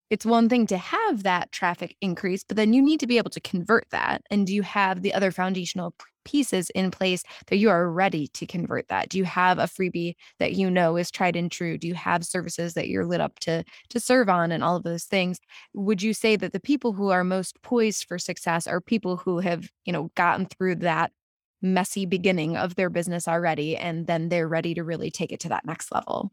[0.09, 3.31] it's one thing to have that traffic increase, but then you need to be able
[3.31, 4.23] to convert that.
[4.31, 5.95] And do you have the other foundational
[6.27, 9.09] pieces in place that you are ready to convert that?
[9.09, 11.79] Do you have a freebie that you know is tried and true?
[11.79, 14.83] Do you have services that you're lit up to to serve on and all of
[14.83, 15.39] those things?
[15.73, 19.39] Would you say that the people who are most poised for success are people who
[19.39, 21.13] have, you know, gotten through that
[21.63, 25.49] messy beginning of their business already and then they're ready to really take it to
[25.49, 26.33] that next level?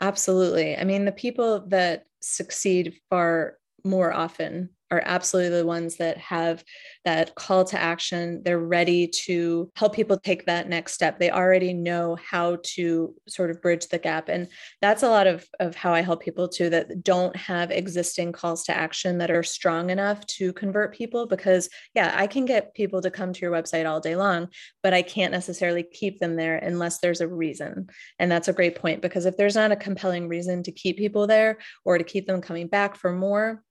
[0.00, 0.76] Absolutely.
[0.76, 6.62] I mean, the people that succeed far more often are absolutely the ones that have
[7.06, 8.42] that call to action.
[8.44, 11.18] They're ready to help people take that next step.
[11.18, 14.28] They already know how to sort of bridge the gap.
[14.28, 14.48] And
[14.82, 18.64] that's a lot of, of how I help people too that don't have existing calls
[18.64, 21.26] to action that are strong enough to convert people.
[21.26, 24.48] Because, yeah, I can get people to come to your website all day long,
[24.82, 27.88] but I can't necessarily keep them there unless there's a reason.
[28.18, 31.26] And that's a great point because if there's not a compelling reason to keep people
[31.26, 33.62] there or to keep them coming back for more,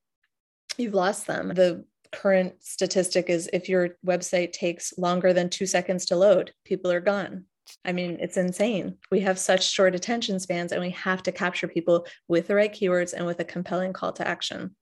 [0.82, 1.50] you've lost them.
[1.50, 6.91] The current statistic is if your website takes longer than two seconds to load, people
[6.91, 7.46] are gone.
[7.86, 8.98] I mean, it's insane.
[9.12, 12.74] We have such short attention spans and we have to capture people with the right
[12.74, 14.76] keywords and with a compelling call to action.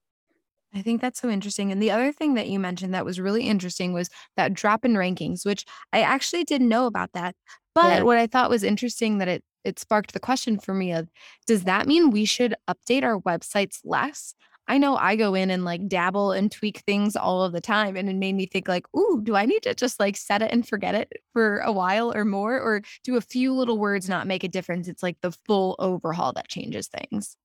[0.74, 1.72] I think that's so interesting.
[1.72, 4.94] And the other thing that you mentioned that was really interesting was that drop in
[4.94, 7.36] rankings, which I actually didn't know about that.
[7.74, 8.02] But yeah.
[8.04, 11.10] what I thought was interesting that it it sparked the question for me of
[11.46, 14.34] does that mean we should update our websites less?
[14.70, 17.98] I know I go in and like dabble and tweak things all of the time.
[17.98, 20.52] And it made me think like, ooh, do I need to just like set it
[20.52, 22.60] and forget it for a while or more?
[22.60, 24.88] Or do a few little words not make a difference?
[24.88, 27.36] It's like the full overhaul that changes things.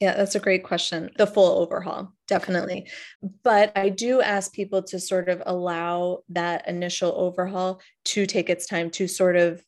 [0.00, 1.10] Yeah, that's a great question.
[1.16, 2.88] The full overhaul, definitely.
[3.42, 8.66] But I do ask people to sort of allow that initial overhaul to take its
[8.66, 9.62] time to sort of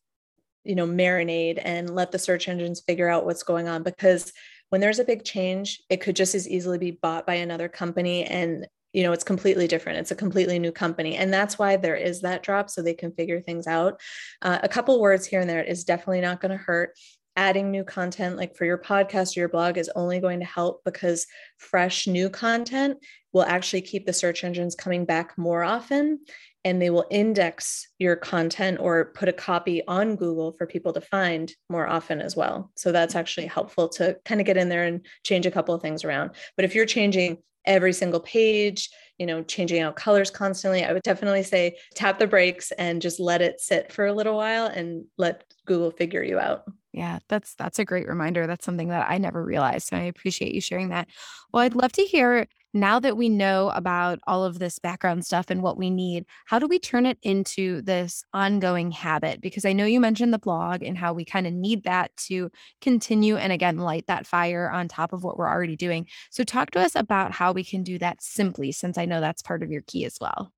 [0.63, 4.31] you know marinate and let the search engines figure out what's going on because
[4.73, 8.23] when there's a big change it could just as easily be bought by another company
[8.23, 9.99] and you know it's completely different.
[9.99, 11.15] It's a completely new company.
[11.15, 14.01] And that's why there is that drop so they can figure things out.
[14.41, 16.97] Uh, a couple words here and there is definitely not going to hurt.
[17.35, 20.81] Adding new content like for your podcast or your blog is only going to help
[20.85, 21.27] because
[21.59, 22.97] fresh new content
[23.31, 26.19] will actually keep the search engines coming back more often
[26.65, 31.01] and they will index your content or put a copy on Google for people to
[31.01, 32.71] find more often as well.
[32.75, 35.81] So that's actually helpful to kind of get in there and change a couple of
[35.81, 36.31] things around.
[36.55, 41.03] But if you're changing every single page, you know, changing out colors constantly, I would
[41.03, 45.05] definitely say tap the brakes and just let it sit for a little while and
[45.17, 46.63] let Google figure you out.
[46.93, 48.47] Yeah, that's that's a great reminder.
[48.47, 49.87] That's something that I never realized.
[49.87, 51.07] So I appreciate you sharing that.
[51.51, 55.49] Well, I'd love to hear now that we know about all of this background stuff
[55.49, 59.41] and what we need, how do we turn it into this ongoing habit?
[59.41, 62.49] Because I know you mentioned the blog and how we kind of need that to
[62.81, 66.07] continue and again light that fire on top of what we're already doing.
[66.31, 69.41] So talk to us about how we can do that simply since I know that's
[69.41, 70.51] part of your key as well.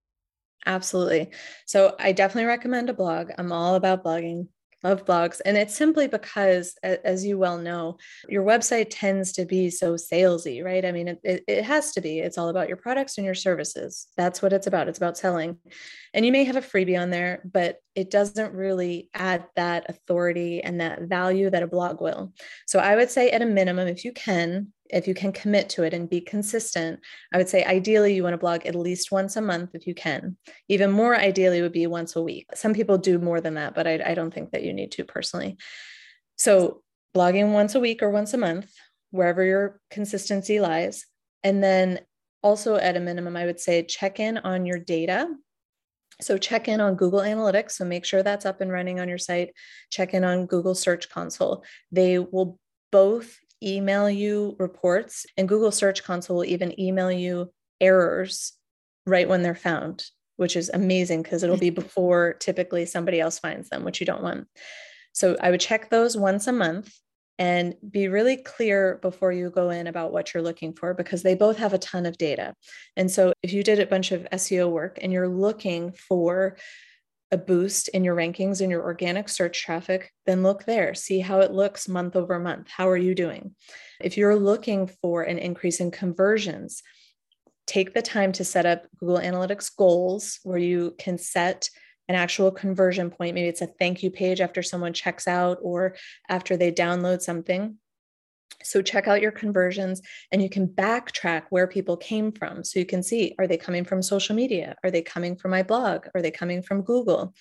[0.65, 1.29] Absolutely.
[1.65, 3.31] So I definitely recommend a blog.
[3.37, 4.47] I'm all about blogging
[4.85, 5.41] love blogs.
[5.45, 7.97] And it's simply because, as you well know,
[8.29, 10.85] your website tends to be so salesy, right?
[10.85, 12.19] I mean, it, it, has to be.
[12.19, 14.07] It's all about your products and your services.
[14.15, 14.87] That's what it's about.
[14.87, 15.57] It's about selling.
[16.15, 20.63] And you may have a freebie on there, but it doesn't really add that authority
[20.63, 22.33] and that value that a blog will.
[22.65, 25.83] So I would say, at a minimum, if you can, if you can commit to
[25.83, 27.01] it and be consistent,
[27.33, 29.93] I would say ideally you want to blog at least once a month if you
[29.93, 30.37] can.
[30.69, 32.47] Even more ideally would be once a week.
[32.55, 35.03] Some people do more than that, but I, I don't think that you need to
[35.03, 35.57] personally.
[36.37, 36.81] So,
[37.13, 38.71] blogging once a week or once a month,
[39.11, 41.05] wherever your consistency lies.
[41.43, 41.99] And then
[42.41, 45.27] also, at a minimum, I would say check in on your data.
[46.21, 47.71] So, check in on Google Analytics.
[47.71, 49.49] So, make sure that's up and running on your site.
[49.89, 51.63] Check in on Google Search Console.
[51.91, 52.59] They will
[52.91, 57.51] both email you reports, and Google Search Console will even email you
[57.81, 58.53] errors
[59.05, 60.05] right when they're found,
[60.37, 64.23] which is amazing because it'll be before typically somebody else finds them, which you don't
[64.23, 64.47] want.
[65.13, 66.93] So I would check those once a month
[67.37, 71.35] and be really clear before you go in about what you're looking for because they
[71.35, 72.53] both have a ton of data.
[72.95, 76.57] And so if you did a bunch of SEO work and you're looking for
[77.31, 81.41] a boost in your rankings and your organic search traffic, then look there, see how
[81.41, 82.69] it looks month over month.
[82.69, 83.55] How are you doing?
[83.99, 86.83] If you're looking for an increase in conversions,
[87.67, 91.69] take the time to set up Google Analytics goals where you can set
[92.07, 93.35] an actual conversion point.
[93.35, 95.95] Maybe it's a thank you page after someone checks out or
[96.29, 97.77] after they download something.
[98.63, 102.63] So check out your conversions and you can backtrack where people came from.
[102.63, 104.75] So you can see are they coming from social media?
[104.83, 106.07] Are they coming from my blog?
[106.15, 107.33] Are they coming from Google?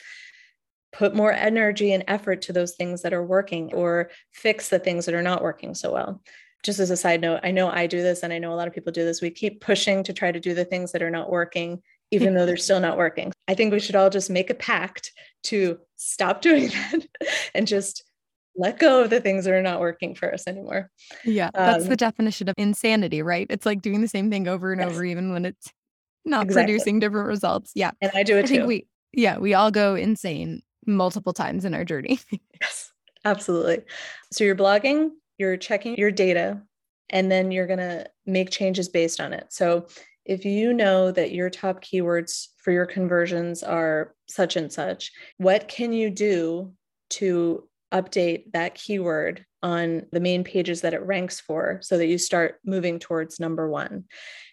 [0.93, 5.07] Put more energy and effort to those things that are working or fix the things
[5.07, 6.23] that are not working so well.
[6.63, 8.69] Just as a side note, I know I do this and I know a lot
[8.69, 9.21] of people do this.
[9.21, 12.47] We keep pushing to try to do the things that are not working, even though
[12.47, 13.33] they're still not working.
[13.49, 15.13] I think we should all just make a pact
[15.45, 17.07] to stop doing that
[17.55, 18.05] and just
[18.57, 20.91] let go of the things that are not working for us anymore.
[21.25, 23.47] Yeah, that's um, the definition of insanity, right?
[23.51, 24.91] It's like doing the same thing over and yes.
[24.91, 25.73] over, even when it's
[26.25, 26.73] not exactly.
[26.73, 27.73] producing different results.
[27.75, 27.91] Yeah.
[28.01, 28.55] And I do it I too.
[28.55, 32.21] Think we, yeah, we all go insane multiple times in our journey.
[32.61, 32.93] yes,
[33.25, 33.81] absolutely.
[34.33, 36.63] So you're blogging, you're checking your data,
[37.11, 39.47] and then you're going to make changes based on it.
[39.51, 39.87] So
[40.25, 45.69] if you know that your top keywords for your conversions are such and such, what
[45.69, 46.73] can you do
[47.11, 52.19] to update that keyword on the main pages that it ranks for so that you
[52.19, 54.05] start moving towards number one.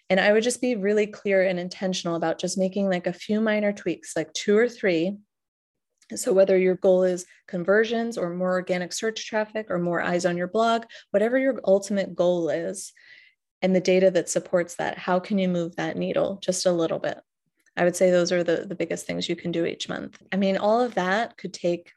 [0.08, 3.40] And I would just be really clear and intentional about just making like a few
[3.40, 5.18] minor tweaks, like two or three.
[6.14, 10.36] So, whether your goal is conversions or more organic search traffic or more eyes on
[10.36, 12.92] your blog, whatever your ultimate goal is,
[13.62, 16.98] and the data that supports that, how can you move that needle just a little
[16.98, 17.18] bit?
[17.76, 20.20] I would say those are the, the biggest things you can do each month.
[20.30, 21.92] I mean, all of that could take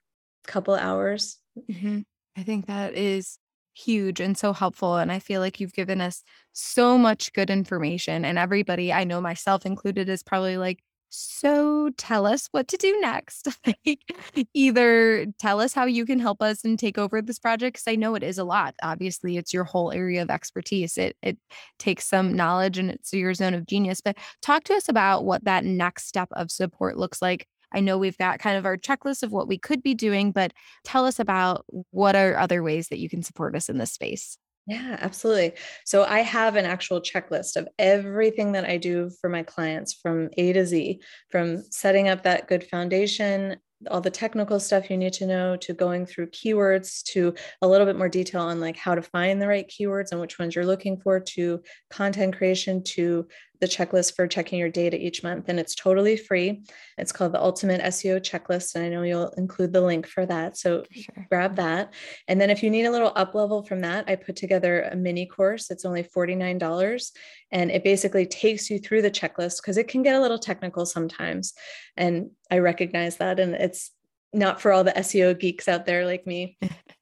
[0.47, 1.37] a couple hours.
[1.69, 2.01] Mm-hmm.
[2.37, 3.39] I think that is
[3.73, 4.95] huge and so helpful.
[4.95, 6.23] And I feel like you've given us
[6.53, 8.23] so much good information.
[8.23, 10.79] And everybody, I know myself included, is probably like,
[11.15, 13.47] so tell us what to do next.
[14.53, 17.95] either tell us how you can help us and take over this project because I
[17.95, 18.75] know it is a lot.
[18.83, 20.97] Obviously, it's your whole area of expertise.
[20.97, 21.37] It it
[21.79, 24.01] takes some knowledge and it's your zone of genius.
[24.01, 27.97] But talk to us about what that next step of support looks like I know
[27.97, 30.53] we've got kind of our checklist of what we could be doing, but
[30.85, 34.37] tell us about what are other ways that you can support us in this space.
[34.67, 35.53] Yeah, absolutely.
[35.85, 40.29] So I have an actual checklist of everything that I do for my clients from
[40.37, 43.57] A to Z, from setting up that good foundation
[43.91, 47.85] all the technical stuff you need to know to going through keywords to a little
[47.85, 50.65] bit more detail on like how to find the right keywords and which ones you're
[50.65, 53.27] looking for to content creation to
[53.59, 56.63] the checklist for checking your data each month and it's totally free.
[56.97, 60.57] It's called the ultimate seo checklist and i know you'll include the link for that
[60.57, 61.27] so sure.
[61.29, 61.93] grab that.
[62.27, 64.95] And then if you need a little up level from that i put together a
[64.95, 65.71] mini course.
[65.71, 67.11] It's only $49
[67.51, 70.85] and it basically takes you through the checklist because it can get a little technical
[70.85, 71.53] sometimes
[71.95, 73.91] and i recognize that and it's
[74.33, 76.57] not for all the seo geeks out there like me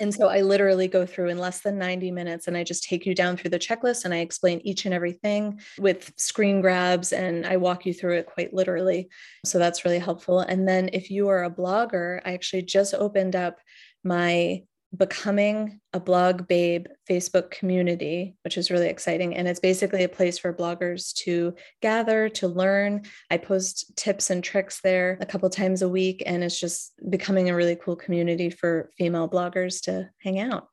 [0.00, 3.04] And so I literally go through in less than 90 minutes and I just take
[3.04, 7.44] you down through the checklist and I explain each and everything with screen grabs and
[7.44, 9.08] I walk you through it quite literally.
[9.44, 10.40] So that's really helpful.
[10.40, 13.58] And then if you are a blogger, I actually just opened up
[14.04, 14.62] my
[14.96, 20.38] becoming a blog babe facebook community which is really exciting and it's basically a place
[20.38, 25.82] for bloggers to gather to learn i post tips and tricks there a couple times
[25.82, 30.40] a week and it's just becoming a really cool community for female bloggers to hang
[30.40, 30.68] out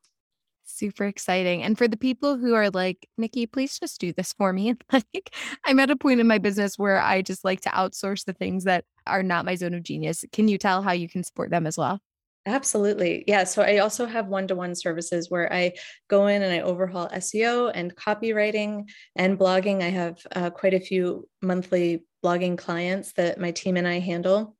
[0.76, 1.62] super exciting.
[1.62, 4.74] And for the people who are like, Nikki, please just do this for me.
[4.92, 8.32] Like, I'm at a point in my business where I just like to outsource the
[8.32, 10.24] things that are not my zone of genius.
[10.32, 12.00] Can you tell how you can support them as well?
[12.46, 13.24] Absolutely.
[13.26, 13.42] Yeah.
[13.42, 15.72] So I also have one to one services where I
[16.08, 19.82] go in and I overhaul SEO and copywriting and blogging.
[19.82, 24.56] I have uh, quite a few monthly blogging clients that my team and I handle.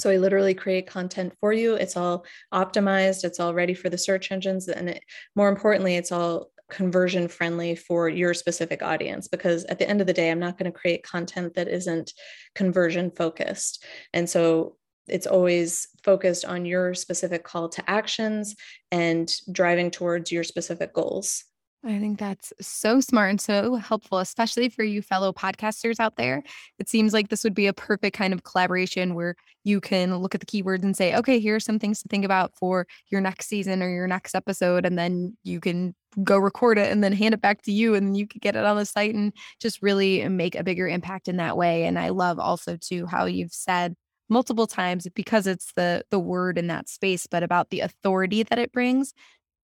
[0.00, 1.74] So I literally create content for you.
[1.74, 4.66] It's all optimized, it's all ready for the search engines.
[4.66, 5.04] And it,
[5.36, 10.06] more importantly, it's all conversion friendly for your specific audience because at the end of
[10.06, 12.14] the day i'm not going to create content that isn't
[12.54, 14.74] conversion focused and so
[15.08, 18.54] it's always focused on your specific call to actions
[18.90, 21.44] and driving towards your specific goals.
[21.86, 26.42] I think that's so smart and so helpful, especially for you fellow podcasters out there.
[26.78, 30.34] It seems like this would be a perfect kind of collaboration where you can look
[30.34, 33.20] at the keywords and say, okay, here are some things to think about for your
[33.20, 34.86] next season or your next episode.
[34.86, 38.16] And then you can go record it and then hand it back to you and
[38.16, 41.36] you could get it on the site and just really make a bigger impact in
[41.36, 41.84] that way.
[41.84, 43.94] And I love also too how you've said
[44.28, 48.58] multiple times because it's the the word in that space but about the authority that
[48.58, 49.12] it brings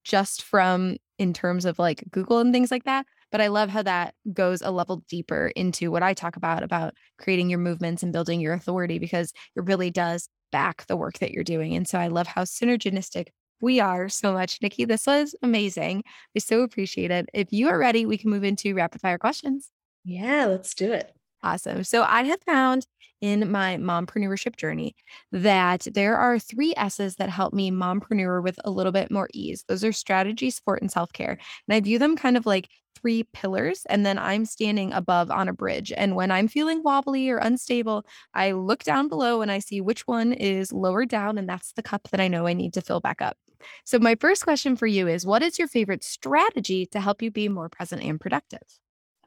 [0.05, 3.83] just from in terms of like Google and things like that but I love how
[3.83, 8.13] that goes a level deeper into what I talk about about creating your movements and
[8.13, 11.99] building your authority because it really does back the work that you're doing and so
[11.99, 13.29] I love how synergistic
[13.61, 14.59] we are so much.
[14.63, 16.03] Nikki, this was amazing.
[16.35, 17.29] I so appreciate it.
[17.35, 19.71] If you are ready, we can move into rapid fire questions.
[20.05, 21.15] Yeah, let's do it.
[21.43, 21.85] Awesome.
[21.85, 22.87] So I have found
[23.21, 24.95] in my mompreneurship journey
[25.33, 29.65] that there are three S's that help me mompreneur with a little bit more ease.
[29.69, 31.39] Those are strategy, support, and self care.
[31.69, 33.87] And I view them kind of like three pillars.
[33.89, 35.93] And then I'm standing above on a bridge.
[35.97, 40.07] And when I'm feeling wobbly or unstable, I look down below and I see which
[40.07, 41.39] one is lower down.
[41.39, 43.37] And that's the cup that I know I need to fill back up.
[43.85, 47.31] So, my first question for you is What is your favorite strategy to help you
[47.31, 48.63] be more present and productive?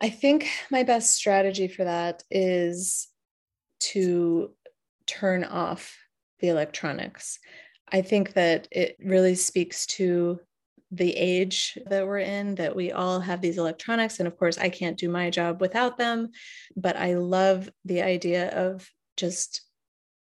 [0.02, 3.08] I think my best strategy for that is
[3.80, 4.52] to
[5.08, 5.98] turn off
[6.40, 7.40] the electronics.
[7.92, 10.40] I think that it really speaks to
[10.92, 14.20] the age that we're in, that we all have these electronics.
[14.20, 16.30] And of course, I can't do my job without them.
[16.76, 19.62] But I love the idea of just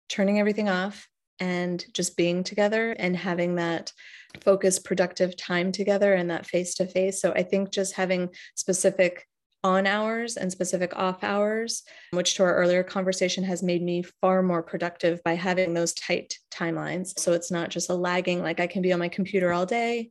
[0.08, 3.92] turning everything off and just being together and having that
[4.40, 7.20] focused, productive time together and that face to face.
[7.20, 9.26] So I think just having specific
[9.66, 14.40] on hours and specific off hours, which to our earlier conversation has made me far
[14.40, 17.18] more productive by having those tight timelines.
[17.18, 20.10] So it's not just a lagging, like I can be on my computer all day,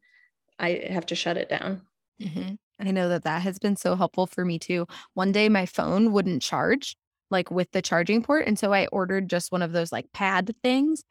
[0.59, 1.83] I have to shut it down.
[2.21, 2.55] Mm-hmm.
[2.85, 4.87] I know that that has been so helpful for me too.
[5.13, 6.97] One day my phone wouldn't charge
[7.31, 8.47] like with the charging port.
[8.47, 11.03] And so I ordered just one of those like pad things.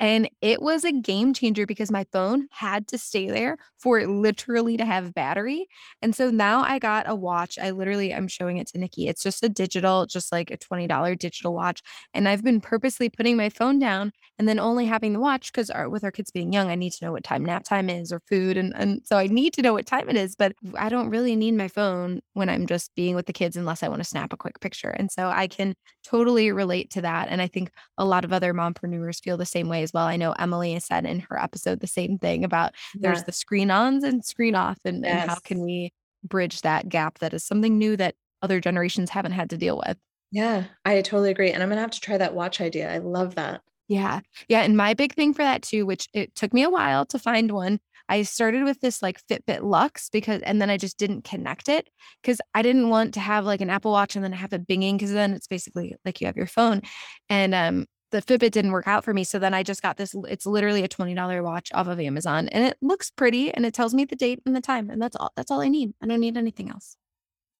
[0.00, 4.08] And it was a game changer because my phone had to stay there for it
[4.08, 5.68] literally to have battery.
[6.00, 7.58] And so now I got a watch.
[7.58, 9.08] I literally, I'm showing it to Nikki.
[9.08, 11.82] It's just a digital, just like a $20 digital watch.
[12.14, 15.70] And I've been purposely putting my phone down and then only having the watch because
[15.88, 18.20] with our kids being young, I need to know what time nap time is or
[18.28, 18.56] food.
[18.56, 21.36] And, and so I need to know what time it is, but I don't really
[21.36, 24.32] need my phone when I'm just being with the kids unless I want to snap
[24.32, 24.90] a quick picture.
[24.90, 27.28] And so I can totally relate to that.
[27.28, 30.06] And I think a lot of other mompreneurs feel the same way as well.
[30.06, 33.70] I know Emily has said in her episode the same thing about there's the screen
[33.70, 35.22] ons and screen off, and, yes.
[35.22, 35.92] and how can we
[36.24, 39.96] bridge that gap that is something new that other generations haven't had to deal with.
[40.30, 41.50] Yeah, I totally agree.
[41.50, 42.92] And I'm going to have to try that watch idea.
[42.92, 43.60] I love that.
[43.88, 44.20] Yeah.
[44.48, 44.62] Yeah.
[44.62, 47.50] And my big thing for that too, which it took me a while to find
[47.50, 47.78] one,
[48.08, 51.88] I started with this like Fitbit Luxe because, and then I just didn't connect it
[52.22, 54.94] because I didn't want to have like an Apple Watch and then have it binging
[54.94, 56.82] because then it's basically like you have your phone.
[57.28, 59.24] And um, the Fitbit didn't work out for me.
[59.24, 60.14] So then I just got this.
[60.28, 63.74] It's literally a twenty dollar watch off of Amazon, and it looks pretty, and it
[63.74, 65.32] tells me the date and the time, and that's all.
[65.36, 65.92] That's all I need.
[66.02, 66.96] I don't need anything else.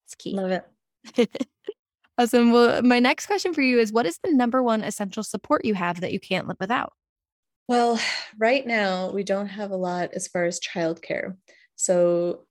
[0.06, 0.34] It's key.
[0.34, 0.62] Love
[1.16, 1.46] it.
[2.18, 2.52] awesome.
[2.52, 5.74] Well, my next question for you is, what is the number one essential support you
[5.74, 6.92] have that you can't live without?
[7.66, 7.98] Well,
[8.38, 11.36] right now we don't have a lot as far as childcare.
[11.76, 12.44] So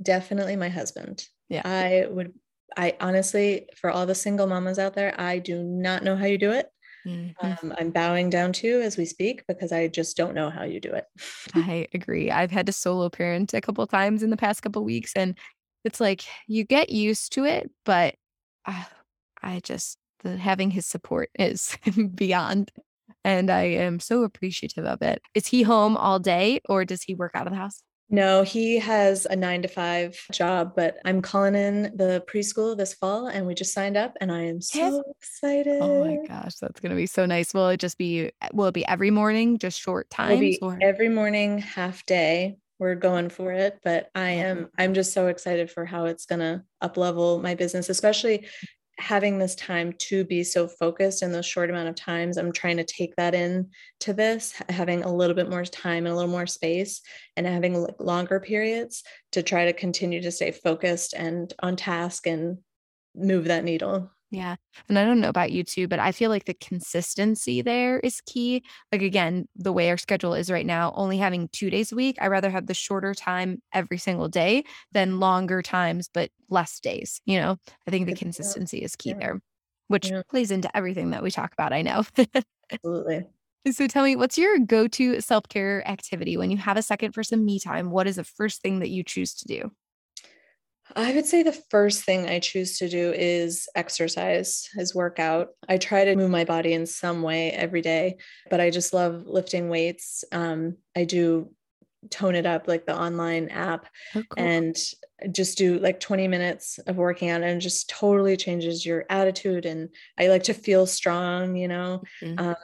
[0.00, 1.24] definitely my husband.
[1.48, 1.62] Yeah.
[1.64, 2.34] I would
[2.76, 6.38] I honestly, for all the single mamas out there, I do not know how you
[6.38, 6.70] do it.
[7.08, 7.66] Mm-hmm.
[7.66, 10.80] Um, I'm bowing down to as we speak because I just don't know how you
[10.80, 11.06] do it.
[11.54, 12.30] I agree.
[12.30, 15.38] I've had to solo parent a couple times in the past couple weeks, and
[15.84, 18.14] it's like you get used to it, but
[18.66, 18.84] uh,
[19.42, 21.78] I just the having his support is
[22.14, 22.70] beyond,
[23.24, 25.22] and I am so appreciative of it.
[25.34, 27.82] Is he home all day, or does he work out of the house?
[28.10, 32.94] No, he has a nine to five job, but I'm calling in the preschool this
[32.94, 35.78] fall and we just signed up and I am so excited.
[35.82, 37.52] Oh my gosh, that's going to be so nice.
[37.52, 40.56] Will it just be, will it be every morning, just short times?
[40.62, 40.78] Or?
[40.80, 42.56] Every morning, half day.
[42.80, 46.38] We're going for it, but I am, I'm just so excited for how it's going
[46.38, 48.46] to up level my business, especially
[48.98, 52.76] having this time to be so focused in those short amount of times i'm trying
[52.76, 53.68] to take that in
[54.00, 57.00] to this having a little bit more time and a little more space
[57.36, 62.58] and having longer periods to try to continue to stay focused and on task and
[63.14, 64.56] move that needle yeah.
[64.88, 68.20] And I don't know about you too, but I feel like the consistency there is
[68.26, 68.62] key.
[68.92, 72.16] Like, again, the way our schedule is right now, only having two days a week,
[72.20, 77.20] I rather have the shorter time every single day than longer times, but less days.
[77.24, 77.56] You know,
[77.86, 79.18] I think the consistency is key yeah.
[79.18, 79.40] there,
[79.86, 80.22] which yeah.
[80.28, 81.72] plays into everything that we talk about.
[81.72, 82.04] I know.
[82.72, 83.24] Absolutely.
[83.72, 87.12] So tell me, what's your go to self care activity when you have a second
[87.12, 87.90] for some me time?
[87.90, 89.72] What is the first thing that you choose to do?
[90.96, 95.48] I would say the first thing I choose to do is exercise, is workout.
[95.68, 98.16] I try to move my body in some way every day,
[98.50, 100.24] but I just love lifting weights.
[100.32, 101.50] Um, I do
[102.10, 104.44] tone it up like the online app oh, cool.
[104.44, 104.76] and
[105.32, 109.88] just do like 20 minutes of working out and just totally changes your attitude and
[110.16, 112.38] i like to feel strong you know mm-hmm.
[112.38, 112.54] um,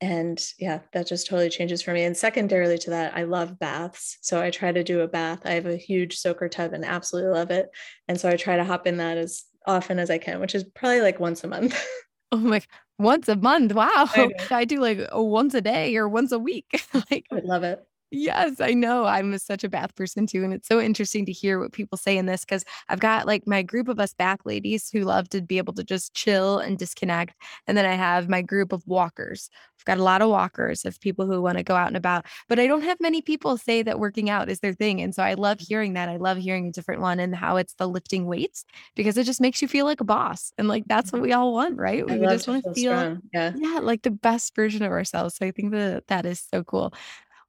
[0.00, 4.18] and yeah that just totally changes for me and secondarily to that i love baths
[4.20, 7.30] so i try to do a bath i have a huge soaker tub and absolutely
[7.30, 7.68] love it
[8.06, 10.64] and so i try to hop in that as often as i can which is
[10.64, 11.78] probably like once a month.
[12.32, 12.60] Oh my
[12.98, 13.88] once a month wow.
[13.94, 17.78] I, I do like once a day or once a week like i love it
[18.16, 19.04] Yes, I know.
[19.04, 20.42] I'm such a bath person too.
[20.42, 23.46] And it's so interesting to hear what people say in this because I've got like
[23.46, 26.78] my group of us bath ladies who love to be able to just chill and
[26.78, 27.34] disconnect.
[27.66, 29.50] And then I have my group of walkers.
[29.78, 32.24] I've got a lot of walkers of people who want to go out and about,
[32.48, 35.02] but I don't have many people say that working out is their thing.
[35.02, 36.08] And so I love hearing that.
[36.08, 38.64] I love hearing a different one and how it's the lifting weights
[38.94, 40.52] because it just makes you feel like a boss.
[40.56, 42.08] And like that's what we all want, right?
[42.08, 43.52] We just want to feel, feel yeah.
[43.54, 45.36] yeah, like the best version of ourselves.
[45.36, 46.94] So I think that that is so cool.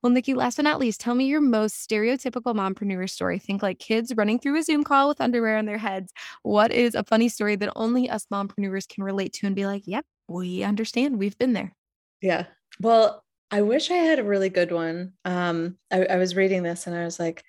[0.07, 3.39] Well, Nikki, last but not least, tell me your most stereotypical mompreneur story.
[3.39, 6.13] Think like kids running through a Zoom call with underwear on their heads.
[6.43, 9.83] What is a funny story that only us mompreneurs can relate to and be like,
[9.85, 11.19] yep, we understand.
[11.19, 11.75] We've been there.
[12.21, 12.45] Yeah.
[12.79, 15.11] Well, I wish I had a really good one.
[15.25, 17.43] Um, I, I was reading this and I was like,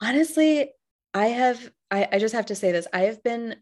[0.00, 0.70] honestly,
[1.14, 2.86] I have, I, I just have to say this.
[2.92, 3.56] I have been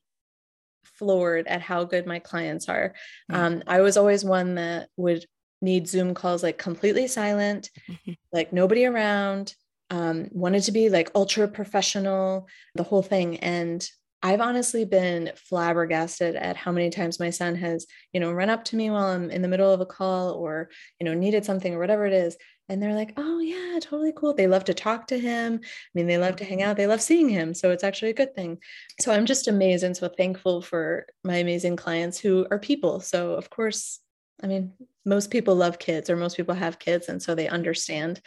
[0.84, 2.92] floored at how good my clients are.
[3.30, 3.34] Mm.
[3.34, 5.24] Um, I was always one that would
[5.62, 8.12] need Zoom calls like completely silent, mm-hmm.
[8.32, 9.54] like nobody around,
[9.90, 13.38] um, wanted to be like ultra professional, the whole thing.
[13.38, 13.86] And
[14.24, 18.64] I've honestly been flabbergasted at how many times my son has, you know, run up
[18.66, 21.74] to me while I'm in the middle of a call or, you know, needed something
[21.74, 22.36] or whatever it is.
[22.68, 24.32] And they're like, oh, yeah, totally cool.
[24.32, 25.60] They love to talk to him.
[25.62, 26.76] I mean, they love to hang out.
[26.76, 27.52] They love seeing him.
[27.52, 28.58] So it's actually a good thing.
[29.00, 33.00] So I'm just amazed and so thankful for my amazing clients who are people.
[33.00, 33.98] So, of course,
[34.42, 34.72] I mean,
[35.04, 38.20] most people love kids or most people have kids and so they understand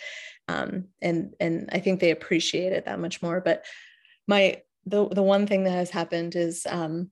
[0.47, 3.66] um, and and i think they appreciate it that much more but
[4.28, 7.09] my the, the one thing that has happened is um,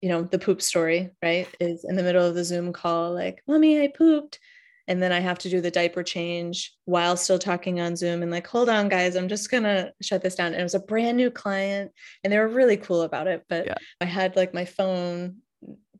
[0.00, 3.42] you know the poop story right is in the middle of the zoom call like
[3.48, 4.38] mommy i pooped
[4.86, 8.30] and then i have to do the diaper change while still talking on zoom and
[8.30, 11.16] like hold on guys i'm just gonna shut this down and it was a brand
[11.16, 11.90] new client
[12.22, 13.74] and they were really cool about it but yeah.
[14.00, 15.36] i had like my phone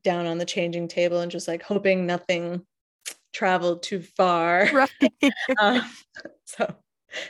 [0.05, 2.65] down on the changing table and just like hoping nothing
[3.33, 4.69] traveled too far.
[4.73, 5.33] Right.
[5.61, 5.83] um,
[6.45, 6.73] so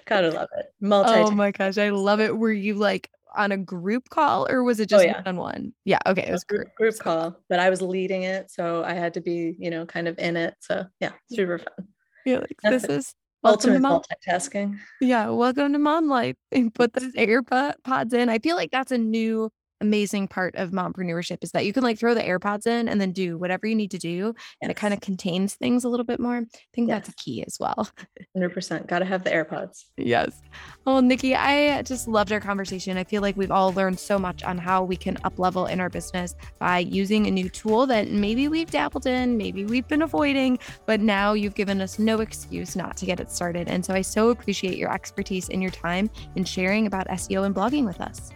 [0.05, 0.67] gotta love it.
[0.81, 1.11] Multi.
[1.11, 2.37] Oh my gosh, I love it.
[2.37, 5.23] Were you like on a group call or was it oh, just oh, yeah.
[5.27, 5.73] on one?
[5.85, 5.99] Yeah.
[6.07, 6.27] Okay.
[6.27, 8.51] It was group, group call, but I was leading it.
[8.51, 10.55] So I had to be, you know, kind of in it.
[10.61, 11.89] So yeah, super fun.
[12.25, 12.39] Yeah.
[12.39, 13.15] Like, this is
[13.45, 14.79] ultimate multitasking.
[15.01, 15.29] Yeah.
[15.29, 16.37] Welcome to mom life.
[16.53, 18.29] And put those AirPods in.
[18.29, 19.51] I feel like that's a new
[19.81, 23.13] amazing part of mompreneurship is that you can like throw the AirPods in and then
[23.13, 24.35] do whatever you need to do.
[24.37, 24.57] Yes.
[24.63, 26.37] And it kind of contains things a little bit more.
[26.37, 26.45] I
[26.75, 27.07] think yes.
[27.07, 27.89] that's a key as well.
[28.37, 28.87] 100%.
[28.87, 29.85] Got to have the AirPods.
[29.97, 30.41] Yes.
[30.87, 32.97] Oh, Nikki, I just loved our conversation.
[32.97, 35.81] I feel like we've all learned so much on how we can up level in
[35.81, 40.03] our business by using a new tool that maybe we've dabbled in, maybe we've been
[40.03, 43.69] avoiding, but now you've given us no excuse not to get it started.
[43.69, 47.55] And so I so appreciate your expertise and your time in sharing about SEO and
[47.55, 48.31] blogging with us.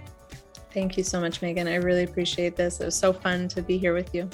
[0.78, 1.66] Thank you so much, Megan.
[1.66, 2.78] I really appreciate this.
[2.78, 4.30] It was so fun to be here with you.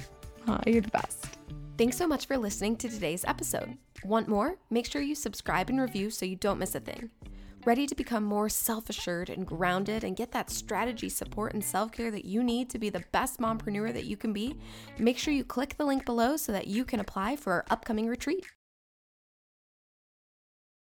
[0.47, 1.39] Oh, you're the best.
[1.79, 3.79] Thanks so much for listening to today's episode.
[4.05, 4.59] Want more?
[4.69, 7.09] Make sure you subscribe and review so you don't miss a thing.
[7.65, 11.93] Ready to become more self assured and grounded and get that strategy, support, and self
[11.93, 14.59] care that you need to be the best mompreneur that you can be?
[14.99, 18.07] Make sure you click the link below so that you can apply for our upcoming
[18.07, 18.45] retreat.